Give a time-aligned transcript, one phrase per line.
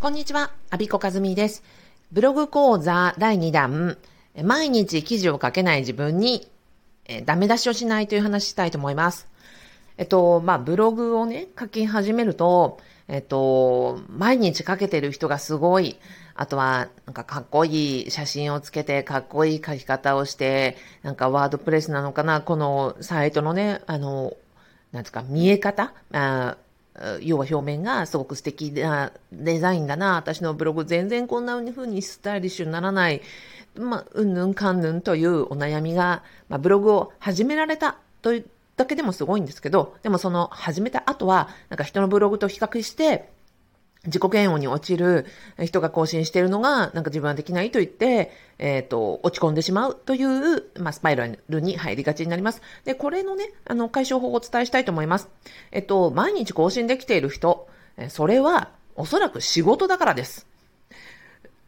[0.00, 1.64] こんにちは、アビコカズミです。
[2.12, 3.98] ブログ講座第2弾、
[4.44, 6.48] 毎日記事を書けない自分に、
[7.06, 9.26] えダメ出しをしないという話したいと思います。
[9.96, 15.98] えっと、まあ、ブログをね、書き始めると、えっと、毎日書けてる人がすごい。
[16.36, 24.36] あとは、なんかかっこいい写真をつけて、かっこいい書き方をして、なんかワードプレスなのかな、このサイトのね、あの、
[24.92, 25.92] なんですか、見え方？
[26.12, 26.56] あ
[27.22, 33.22] 要は表面がすごく素敵なデザインだな、私のブログ全然こんな風にスタイリッシュにならない、
[33.76, 43.28] まあ、うんぬんかんぬんというお悩みが、まあ、ブログを始められたというだけでもすごいんですけど、でもその始めた後は、なんか人のブログと比較して、
[44.06, 45.26] 自己嫌悪に落ちる
[45.64, 52.62] 人が更新しているのが、なんか自分はできないと言って、えっ、ー、と、落ち込んでしまうという、まあ、スパイラルに入りがちになります。
[52.84, 55.28] で、これのね、あの、解消法をお伝えしたいと思います。
[55.72, 57.68] えっと、毎日更新できている人、
[58.08, 60.46] それは、おそらく仕事だからです。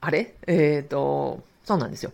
[0.00, 0.34] あれ？
[0.46, 2.12] えっ、ー、と、そうなんですよ。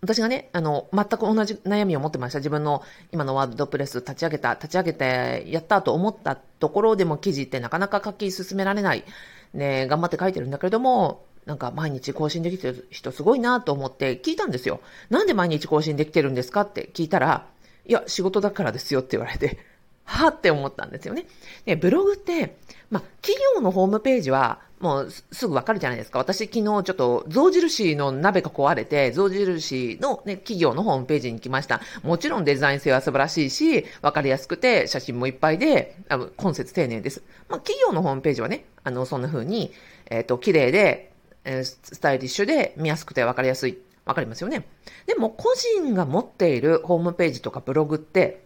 [0.00, 2.38] 私がね、あの、全く同じ悩みを持ってました。
[2.38, 9.04] 自分の今のワードプレス立ち上げた、立ち上げてやったと思ったところでも記事ってなかなか書き進められない。
[9.52, 14.80] ね、頑張って書いてるんだけれども、なんか毎日更新できてる人すごいなと思って聞いたんですよ。
[15.10, 17.46] なんで毎日更新できてるんですかって聞いたら、
[17.86, 19.58] いや、仕事だからですよって言われて、
[20.04, 21.26] はって思ったんですよね。
[21.64, 22.56] で、ブログって、
[22.90, 26.18] ま、企業のホームページは、もうすぐわかるじゃないですか。
[26.18, 31.82] 私昨日ちょっと象印の鍋が壊れて、象印のね、企業のホームページに来ました。
[32.02, 37.22] もちろんデザイン性は素晴らしいし、わかりやすくて、写真もいっぱいで、あの、今節丁寧です。
[37.50, 39.70] まあ、企業のホームページはね、あの、そんな風に、
[40.06, 41.12] えっ、ー、と、綺麗で、
[41.44, 43.78] えー、スタイリッシュで見やすくてわかりやすい。
[44.06, 44.66] わかりますよね。
[45.06, 48.44] でも、個人が持っているホームページとかブログって、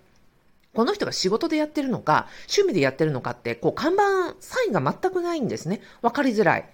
[0.74, 5.80] この人が仕事でやってるのか、趣味でやってるのかって、こう、看板、サインが全くないんですね。
[6.02, 6.68] わかりづらい。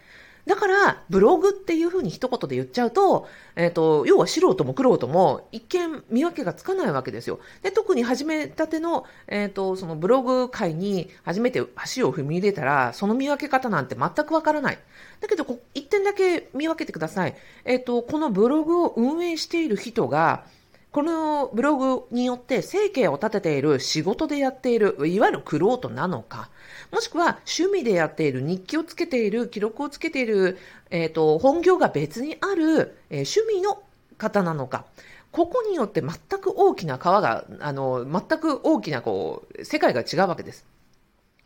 [0.46, 7.40] だから、ブログっていうふうに一言で言っちゃうと、えっ、ー、と、要は素人も苦労とも一見見分けがつかないわけですよ。
[7.62, 14.78] で、特に始めたての、えっ、ー、と、そのブログ界に初めて足を踏み入れたら、その見分け方なんて全くわからない。
[15.20, 17.36] だけど、一点だけ見分けてください。
[17.64, 20.44] えっ、ー、と、このブログを運営している人が、
[20.92, 26.50] このブログによって生計を立てている仕事でやっている、いわゆるクロートなのか、
[26.90, 30.58] もしくは趣味でやっている、日記をつけている、記録をつけている、
[30.90, 33.80] えっ、ー、と、本業が別にある、えー、趣味の
[34.18, 34.84] 方なのか、
[35.30, 40.66] ここによって全く大きな川が、あの、全く大きなこう、世界が違うわけです。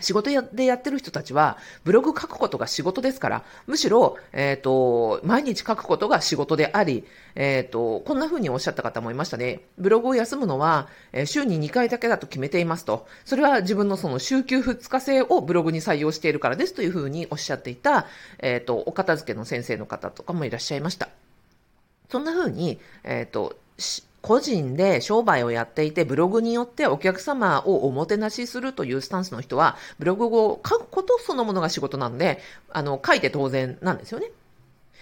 [0.00, 7.04] 仕事でやってる人たちは、ブログ書くことが仕事ですから、むしろ、えっ、ー、と、毎日書くことが仕事であり、
[7.36, 9.60] えっ、ー、と、こんな風におっしゃった方もいましたね。
[9.78, 10.88] ブログを休むのは、
[11.26, 13.06] 週に2回だけだと決めていますと。
[13.24, 18.06] それは自分のその週休2日制をブログに採用しているからですという風におっしゃっていた、
[18.40, 21.08] えっ、と、お片付けの先生の方とかもいらっしゃいました。
[22.10, 23.56] そんな風に、えっ、と、
[24.24, 32.40] 個人で商売をやっていて、ブログによってお客様をおもてなしするというスタンスの人は、ブログを書くことそのものが仕事なので、
[32.70, 34.30] あの、書いて当然なんですよね。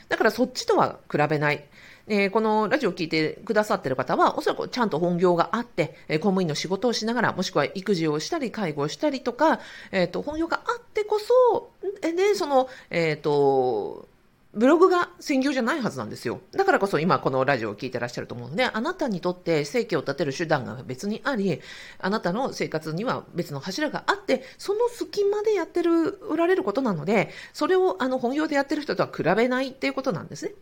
[0.08, 1.64] だからそっちとは比べない。
[2.08, 9.60] えー、このラジオを聞いてくださってる方は、おそらくちゃんと本業があって、えー、公務員の仕事をしながら、もしくは育児をしたり、介護をしたりとか、
[9.92, 14.08] えっ、ー、と、本業があってこそ、で、その、えっ、と、
[14.54, 16.40] ブログが専業じゃないはずなんですよ。
[16.52, 21.60] だからこそ今このラジオを聞いてらっしゃると思うので、あなたにとって生計を立てる手段が別にあり、
[21.98, 30.52] あなたの生活には別の柱があって、その隙間でやってる、売られることなので、それをあの本業でやってる人とは比べないっていうことなんですね。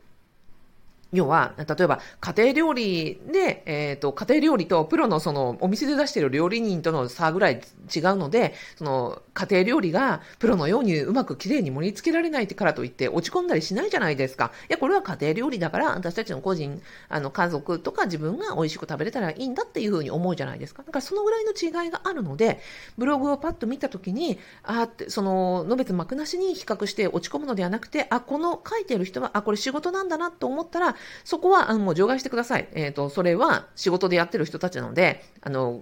[1.12, 7.54] 要は、例えば、家庭料理で、えっ、ー、と、家庭料理とプロのその、お店で出している料理人との差ぐらい
[7.94, 14.52] 違うので、その、家庭料理がプロのようにうまく綺麗に盛り付けられないからといって落ち込んだりしないじゃないですか。
[14.68, 20.84] いや、これは家庭料理だから、私たちの個人、あの、家族とか自分が美味しく食べれたらいいんだっていうふうに思うじゃないですか。
[20.84, 22.60] だからそのぐらいの違いがあるので、
[22.96, 32.68] ブログをパッと見たときに、あって、その、のべつ幕なしに比較して落ち込むのではなくて、あ、この書いてる人は、あ、これ仕事なんだなと思ったら、そこは、あの、もう除外してください。
[32.72, 35.80] えっ、ー、と、それは仕事でやってる人たちなので、あの、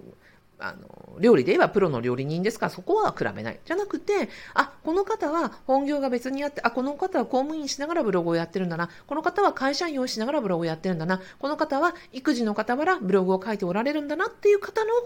[0.61, 3.61] あの、料理で言えばプロの料理人ですから、そこは比べない。
[3.65, 8.91] じゃなくて、あ、この方は本業が別にあって、あ、この方は公務員しながらブログをやってるんだな。
[9.07, 11.21] この方は会社員をしながらブログをやってるんだな。
[11.39, 15.03] この方は育児の傍らブログを書いておられるんだなっていう方の方を、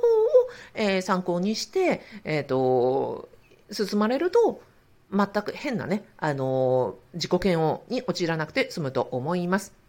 [0.74, 3.28] えー、参考にして、えっ、ー、と、
[3.70, 4.62] 進まれると、
[5.14, 9.81] 全く変なね、あのー、自己嫌悪に陥らなくて済むと思います。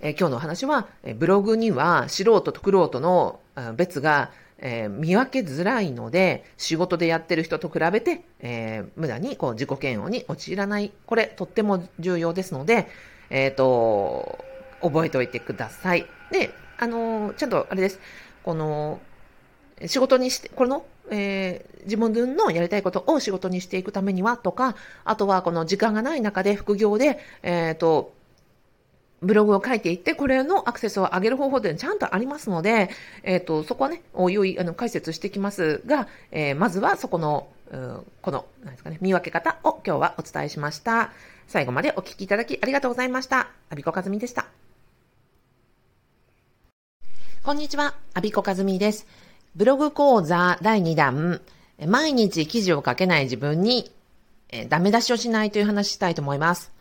[0.00, 3.40] えー、今日の話は、えブログには素人とクロートの
[3.76, 10.92] 別がえー、見分けづらいので、仕事でやってる人と比べて、えー、無駄にこう自己嫌悪に陥らない。
[11.06, 12.88] これ、とっても重要ですので、
[13.28, 14.38] えっ、ー、と、
[14.80, 16.06] 覚えておいてください。
[16.30, 18.00] で、あのちゃんとあれです。
[18.42, 19.00] この、
[19.84, 28.14] 仕事にして、この、えー、自分のやりたいことを仕事にしていくためにはとか、あとはこの時間がない中で副業で、えっ、と、
[29.22, 32.90] ブログを書いていって、これのアクセスを上げる方法ってちゃんとありますので、
[33.22, 37.76] えっ、ー、と、そこはね、おいおい、あの、解説してきますが、えー、まずはそこの、う、
[38.20, 41.12] この、なんですかね、見分け方を今日はお伝えしました。
[41.48, 43.48] 最後までお聞きいただきありがとうございました。
[43.70, 44.46] アビコカズミでした。
[47.42, 49.06] こんにちは、アビコカズミです。
[49.54, 51.40] ブログ講座第2弾、
[51.86, 53.90] 毎日記事を書けない自分に、
[54.50, 56.75] えダメ出しをしないという話したいと思います。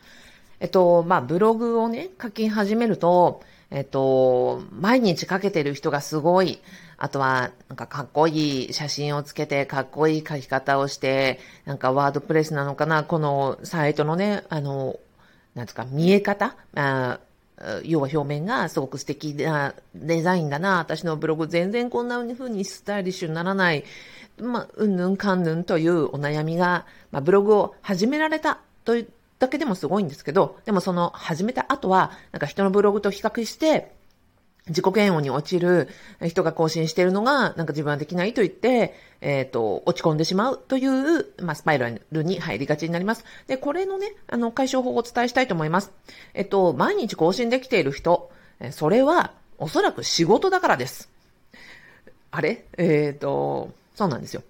[0.59, 3.41] えっと、まあ、ブログをね、書き始めると、
[3.71, 6.59] えっと、毎日書けてる人がすごい。
[6.97, 14.97] あとは、なんかかっこいい写真をつけて、かっこいい書き方をして、なんかワードプレスなのかな、このサイトのね、あの、
[15.55, 17.19] なんですか、見え方あ
[17.83, 20.79] 要は表面がすごく素敵なデザインだな。
[20.79, 23.83] 私のブログ全然こんな風にスタイリッシュにならない。
[24.37, 29.07] まあ、うんぬんかんぬんというお悩みが、まあ、ブログを始められたという
[29.39, 33.93] だけでもすごいんですけど、でもその始めた後は、なんか人のブログと比較して、
[34.67, 35.89] 自己嫌悪に陥る
[36.27, 43.25] 人が更新しているのが、なんか自分はできないと言って、えっ、ー、と、落ち込んでしまうという、まあ、スパイラルに入りがちになります。
[43.45, 45.91] で、これのね、あの、解消法をお伝えしたいと思います。
[46.33, 48.31] えっと、毎日更新できている人、
[48.71, 51.09] それは、おそらく仕事だからです。
[52.31, 52.65] あれ？
[52.77, 54.41] えっ、ー、と、そうなんですよ。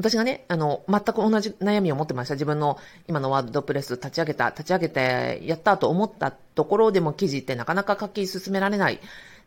[0.00, 2.34] 私がね、あの、全く同じ悩みを持ってました。
[2.34, 9.00] 自分の今のワードプレス立ち上げた、立ち上げてやったと思ったところでも記事ってなかなか書き進められない。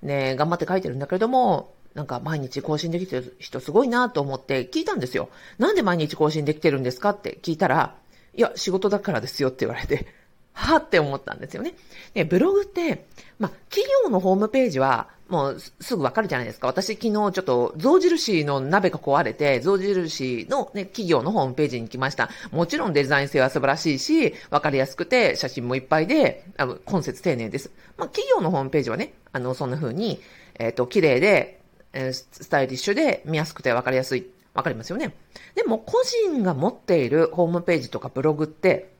[0.04, 5.30] ね、頑張って書いてるんだけれども、なんか毎日更新できてる人すごいなと思って聞いたんですよ。
[5.58, 7.96] なんで毎日更新できてるんですかって聞いたら、
[8.36, 10.08] いや、仕事だからですよって言われて、
[10.54, 11.74] はって思ったんですよね。
[12.14, 13.06] で、ブログって、
[13.40, 16.68] まあ、企業のホームページは、もうすぐわかるじゃないですか。
[16.68, 22.30] 私昨日ちょっと象印の鍋が壊れて、象印のね、企業のホームページに来ました。
[22.52, 27.72] もちろんデザイン性は素晴らしいし、わかりやすくて、写真もいっぱいで、あの、根節丁寧です。
[27.98, 30.22] まあ、企業のホームページはね、あの、そんな風に、
[30.60, 31.62] えっ、ー、と、綺麗で、
[31.94, 34.28] えー、スタイリッシュで見やすくてわかりやすい。
[34.54, 35.16] わかりますよね。
[35.56, 38.93] でも、個人が持っているホームページとかブログって、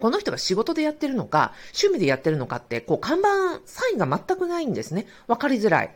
[0.00, 3.28] この人が仕事でやってるのか、趣味でやってるのかって、こう、看板、
[3.64, 5.06] サインが全くないんですね。
[5.26, 5.94] わかりづらい。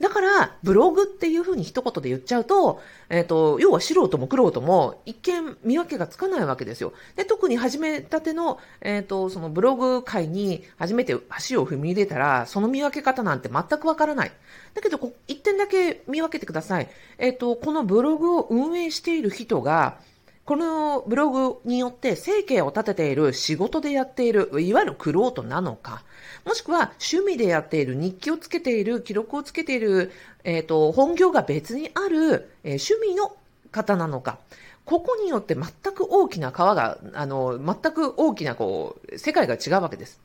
[0.00, 6.92] だから、ブログっていうふうに一言で言っちゃうと、えっ、ー、と、要は素人も苦労も一見見分けがつかないわけですよ。
[7.16, 14.32] で、特に始めたての、えっ、ー、と、そのブログ界に初めて足を踏み入れたら、その見分け方なんて全くわからない。
[14.74, 16.88] だけど、一点だけ見分けてください。
[17.18, 19.98] えっ、ー、と、このブログを運営している人が、
[20.48, 26.04] このブログによって生計を立てている仕事でやっている、いわゆるクロートなのか、
[26.46, 30.10] もしくは趣味でやっている、日記をつけている、記録をつけている、
[30.44, 33.36] えっ、ー、と、本業が別にある、えー、趣味の
[33.72, 34.38] 方なのか、
[34.86, 40.18] ここによって全く大きな川が、あの、全く大きなこう、世界が違うわけです。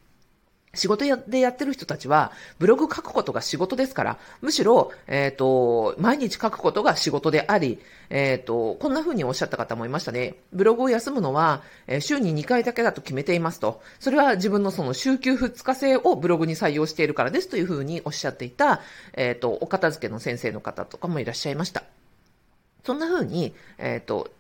[0.76, 7.80] 仕事でやってる人たちは、ブログ書くことが仕事ですから、むしろ、えっ、ー、と、毎日書くことが仕事であり、
[8.10, 10.36] えっ、ー、と、こんな風におっしゃった方もいましたね。
[10.52, 13.84] ブログを休むのは、え、週に2回だけだと決めていますと。
[14.00, 18.82] それは自分のその週休2日制をブログに採用しているからですという風におっしゃっていた、
[19.14, 21.84] えっ、と、お片付けの先生の方とかもいらっしゃいました。
[22.84, 24.32] そんな風に、えっ、と、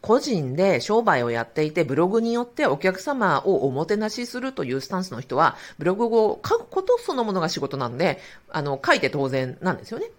[0.00, 10.10] 個人で商売をやっていて、ブログによってお客様をおもてなしするというスタンスの人は、ブログを書くことそのものが仕事なんで、あの、書いて当然なんですよね。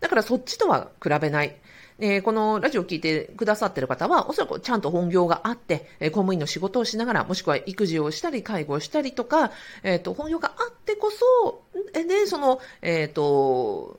[0.00, 1.56] だからそっちとは比べない。
[2.00, 9.50] えー、このラジオを聞いてくださってる方は、おそらくちゃんと本業があって、えー、公務員の仕事をしながら、もしくは育児をしたり、介護をしたりとか、
[9.82, 11.62] えっ、ー、と、本業があってこそ、
[11.92, 13.98] で、その、えっ、と、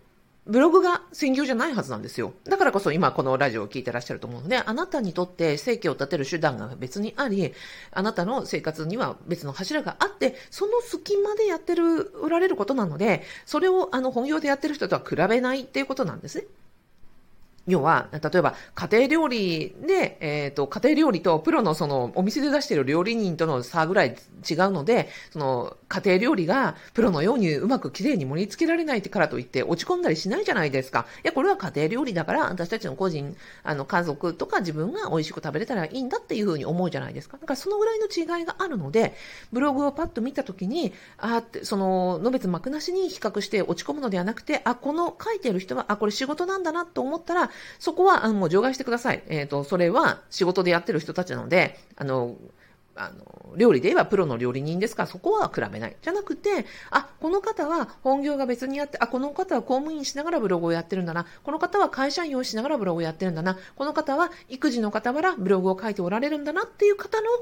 [0.49, 2.33] ブログが専業じゃないはずなんですよ。
[2.45, 7.53] だからこそ今このラジオを聞いてらっしゃると思うので、あなたにとって生計を立てる手段が別にあり、
[7.91, 16.45] あなたの生活には別の柱があって、その隙間でやってる、おられることなので、それをあの本業でやってる人とは比べないっていうことなんですね。
[17.67, 24.15] 要は、例えば、家庭料理で、えっ、ー、と、家庭料理とプロのその、お店で出してる料理人との差ぐらい
[24.47, 31.05] 違うので、その、家庭料理がプロのようにうまく綺麗に盛り付けられないからといって落ち込んだりしないじゃないですか。
[31.23, 37.37] いや、これは家庭料理だから、私たちの個人、あの、家族とか自分が美味しく食べれたらいいんだっていうふうに思うじゃないですか。
[37.37, 39.15] だからそのぐらいの違いがあるので、
[39.51, 49.23] ブログをパッと見たときに、あって、その、のべつ幕なしに比較して落ち込むのではなくて、あ、この書いてる人は、あ、これ仕事なんだなと思ったら、そこは、あの、もう除外してください。
[49.27, 52.35] えっ、ー、と、それは仕事でやってる人たちなので、あの、
[52.99, 55.95] あの、料理で言えばプロの料理人ですから、そこは比べない。
[56.01, 61.25] じゃなくて、あ、この方は本業が別にあって、あ、この方は公務員しながらブログをやってるんだな。
[61.43, 63.57] この方は会社員をしながらブログをやってるんだな。
[63.77, 67.39] この方は育児の傍らブログを書いておられるんだなっていう方の方を、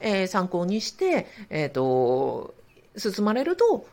[0.00, 2.54] えー、参考にして、えっ、ー、と、
[2.96, 3.86] 進まれると、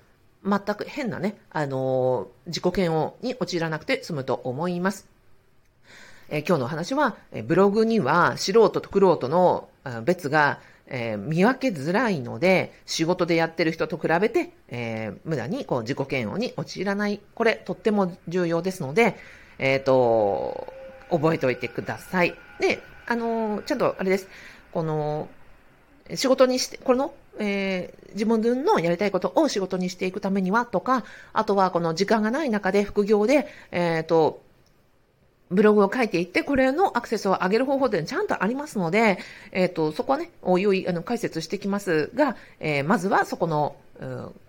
[0.44, 5.08] 全く変なね、あの自己嫌悪に陥らなくて済むと思います。
[6.30, 9.68] えー、今日の話は、えブログには素人と苦労との
[10.06, 17.22] 別が、えー、見分けづらいので、仕事でやってる人と比べて、えー、無駄にこう自己嫌悪に陥らない。
[17.36, 19.16] これ、とっても重要ですので、
[19.60, 20.74] えっ、ー、と、
[21.10, 22.36] 覚えておいてください。
[22.60, 24.28] で、あのちゃんとあれです。
[24.72, 25.30] この、
[26.16, 31.04] 仕事にして、この、えー、自分のやりたいことを仕事にしていくためにはとか、
[31.34, 34.42] あとはこの時間がない中で副業で、えっ、と、
[35.52, 39.20] ブログを書いていって、これのアクセスを上げる方法でちゃんとありますので、
[39.52, 43.76] えっ、ー、と、そこはね、おいおい、あの、解説してきますが、えー、まずはそこの、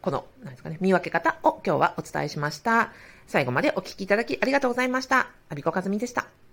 [0.03, 2.93] この、なんですかね、見分け方を今日はお伝えしました。
[3.27, 5.29] 最後までお聞きいただきありがとうございました。
[5.49, 6.50] アビコカズミでした。